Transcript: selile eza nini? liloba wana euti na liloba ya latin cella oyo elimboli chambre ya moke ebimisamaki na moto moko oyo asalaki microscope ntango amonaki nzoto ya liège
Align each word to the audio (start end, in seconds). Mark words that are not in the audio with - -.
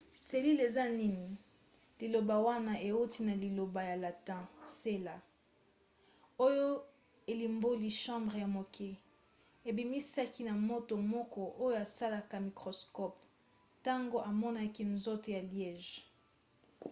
selile 0.27 0.61
eza 0.69 0.85
nini? 0.99 1.27
liloba 1.99 2.35
wana 2.47 2.73
euti 2.89 3.19
na 3.27 3.33
liloba 3.43 3.81
ya 3.89 3.95
latin 4.03 4.43
cella 4.77 5.15
oyo 6.47 6.67
elimboli 7.31 7.89
chambre 8.01 8.37
ya 8.43 8.49
moke 8.57 8.89
ebimisamaki 9.69 10.41
na 10.47 10.53
moto 10.69 10.95
moko 11.13 11.41
oyo 11.65 11.75
asalaki 11.85 12.37
microscope 12.47 13.17
ntango 13.79 14.17
amonaki 14.29 14.83
nzoto 14.93 15.27
ya 15.37 15.41
liège 15.51 15.95